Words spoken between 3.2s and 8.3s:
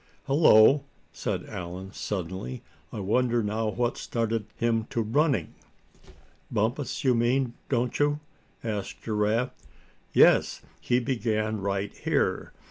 now what started him to running?" "Bumpus, you mean, don't you?"